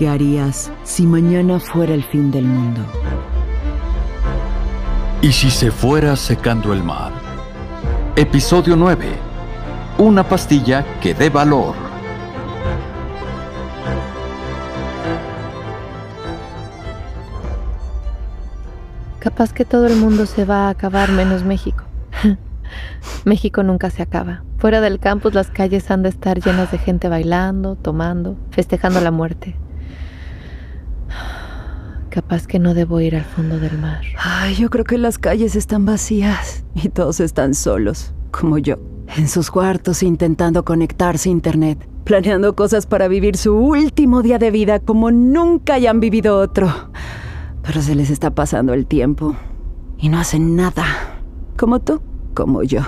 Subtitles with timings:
[0.00, 2.80] ¿Qué harías si mañana fuera el fin del mundo?
[5.20, 7.12] ¿Y si se fuera secando el mar?
[8.16, 9.06] Episodio 9.
[9.98, 11.74] Una pastilla que dé valor.
[19.18, 21.84] Capaz que todo el mundo se va a acabar menos México.
[23.26, 24.44] México nunca se acaba.
[24.56, 29.10] Fuera del campus las calles han de estar llenas de gente bailando, tomando, festejando la
[29.10, 29.58] muerte.
[32.10, 34.00] Capaz que no debo ir al fondo del mar.
[34.18, 38.78] Ay, yo creo que las calles están vacías y todos están solos, como yo,
[39.16, 44.50] en sus cuartos intentando conectarse a internet, planeando cosas para vivir su último día de
[44.50, 46.68] vida como nunca hayan vivido otro.
[47.62, 49.36] Pero se les está pasando el tiempo
[49.96, 50.84] y no hacen nada,
[51.56, 52.02] como tú,
[52.34, 52.80] como yo.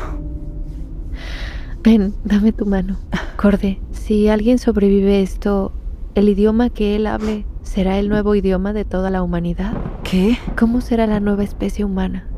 [1.84, 2.96] Ven, dame tu mano.
[3.36, 5.70] Corde, si alguien sobrevive esto,
[6.16, 9.72] el idioma que él hable será el nuevo idioma de toda la humanidad.
[10.04, 10.38] ¿Qué?
[10.58, 12.28] ¿Cómo será la nueva especie humana?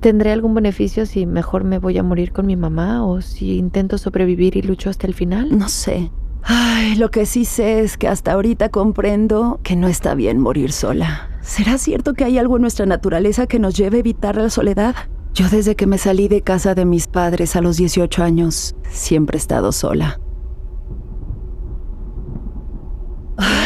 [0.00, 3.98] ¿Tendré algún beneficio si mejor me voy a morir con mi mamá o si intento
[3.98, 5.56] sobrevivir y lucho hasta el final?
[5.56, 6.10] No sé.
[6.42, 10.72] Ay, lo que sí sé es que hasta ahorita comprendo que no está bien morir
[10.72, 11.30] sola.
[11.40, 14.96] ¿Será cierto que hay algo en nuestra naturaleza que nos lleve a evitar la soledad?
[15.34, 19.36] Yo desde que me salí de casa de mis padres a los 18 años, siempre
[19.36, 20.18] he estado sola.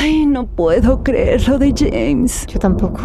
[0.06, 2.46] Ay, no puedo creer lo de James.
[2.46, 3.00] Yo tampoco.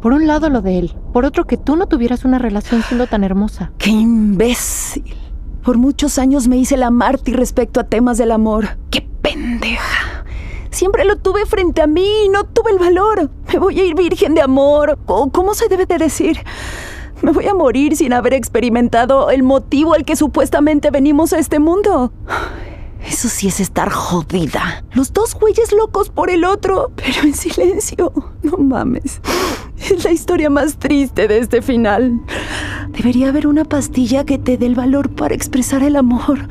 [0.00, 3.08] Por un lado lo de él, por otro que tú no tuvieras una relación siendo
[3.08, 3.72] tan hermosa.
[3.78, 5.16] ¡Qué imbécil!
[5.64, 8.78] Por muchos años me hice la mártir respecto a temas del amor.
[8.92, 10.24] ¡Qué pendeja!
[10.70, 13.28] Siempre lo tuve frente a mí y no tuve el valor.
[13.52, 15.00] Me voy a ir virgen de amor.
[15.06, 16.38] ¿O cómo se debe de decir?
[17.20, 21.58] Me voy a morir sin haber experimentado el motivo al que supuestamente venimos a este
[21.58, 22.12] mundo.
[23.06, 24.84] Eso sí es estar jodida.
[24.92, 28.12] Los dos güeyes locos por el otro, pero en silencio.
[28.42, 29.20] No mames.
[29.78, 32.20] Es la historia más triste de este final.
[32.90, 36.48] Debería haber una pastilla que te dé el valor para expresar el amor.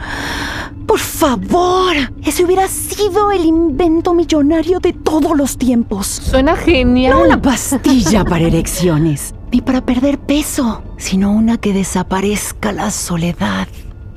[0.85, 6.07] Por favor, ese hubiera sido el invento millonario de todos los tiempos.
[6.07, 7.13] Suena genial.
[7.13, 13.67] No una pastilla para erecciones, ni para perder peso, sino una que desaparezca la soledad.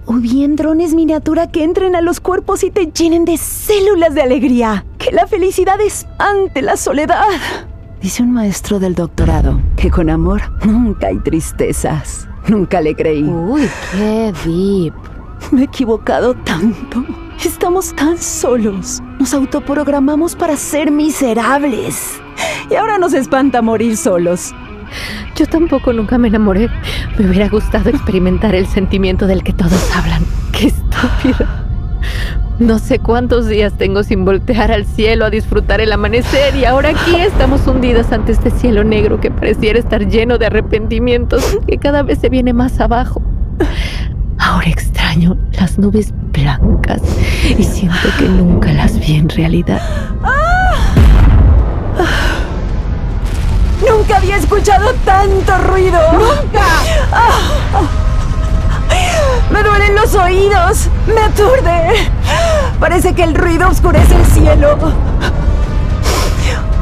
[0.06, 4.22] O bien drones miniatura que entren a los cuerpos y te llenen de células de
[4.22, 4.84] alegría.
[4.98, 7.24] Que la felicidad espante la soledad.
[8.02, 12.28] Dice un maestro del doctorado que con amor nunca hay tristezas.
[12.48, 13.22] Nunca le creí.
[13.22, 14.94] Uy, qué deep.
[15.50, 17.02] Me he equivocado tanto.
[17.42, 19.02] Estamos tan solos.
[19.18, 22.20] Nos autoprogramamos para ser miserables.
[22.70, 24.54] Y ahora nos espanta morir solos.
[25.34, 26.68] Yo tampoco nunca me enamoré.
[27.18, 30.22] Me hubiera gustado experimentar el sentimiento del que todos hablan.
[30.52, 31.46] Qué estúpido.
[32.60, 36.90] No sé cuántos días tengo sin voltear al cielo a disfrutar el amanecer y ahora
[36.90, 42.04] aquí estamos hundidas ante este cielo negro que pareciera estar lleno de arrepentimientos que cada
[42.04, 43.20] vez se viene más abajo.
[44.38, 47.02] Ahora extraño las nubes blancas
[47.58, 49.82] y siento que nunca las vi en realidad.
[54.04, 55.98] Nunca había escuchado tanto ruido.
[56.12, 56.62] ¡Nunca!
[59.50, 60.90] Me duelen los oídos.
[61.06, 62.10] Me aturde.
[62.78, 64.76] Parece que el ruido oscurece el cielo.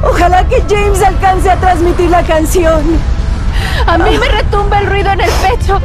[0.02, 2.82] Ojalá que James alcance a transmitir la canción.
[3.86, 5.80] A mí me retumba el ruido en el pecho.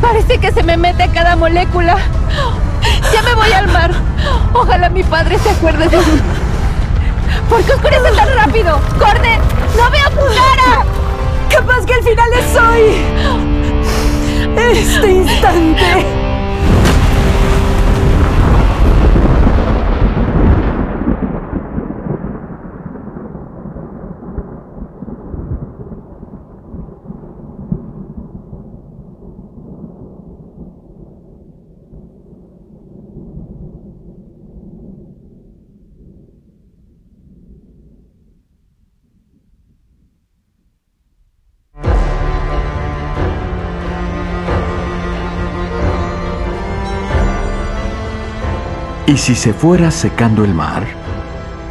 [0.00, 1.98] Parece que se me mete cada molécula.
[3.12, 3.90] Ya me voy al mar.
[4.54, 6.20] Ojalá mi padre se acuerde de mí.
[7.50, 8.80] ¿Por qué oscurece tan rápido?
[8.98, 9.38] ¡Corde!
[9.76, 10.84] ¡No veo tu cara!
[11.50, 12.94] Capaz que el final es hoy.
[14.56, 16.23] Este instante.
[49.06, 50.86] ¿Y si se fuera secando el mar?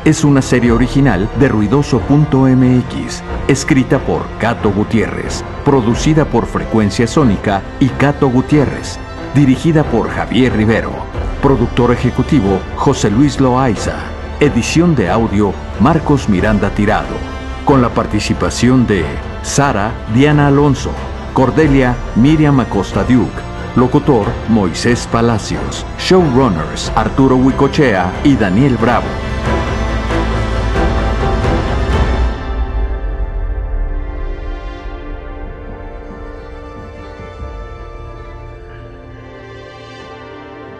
[0.05, 7.87] Es una serie original de ruidoso.mx, escrita por Cato Gutiérrez, producida por Frecuencia Sónica y
[7.87, 8.99] Cato Gutiérrez,
[9.33, 10.91] dirigida por Javier Rivero,
[11.41, 13.95] productor ejecutivo José Luis Loaiza,
[14.39, 17.15] edición de audio Marcos Miranda Tirado,
[17.65, 19.05] con la participación de
[19.41, 20.91] Sara Diana Alonso,
[21.33, 25.83] Cordelia Miriam Acosta Duke, Locutor Moisés Palacios.
[25.97, 29.07] Showrunners Arturo Huicochea y Daniel Bravo.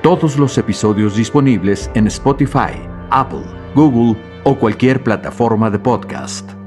[0.03, 2.77] Todos los episodios disponibles en Spotify,
[3.09, 6.62] Apple, Google o cualquier plataforma de podcast.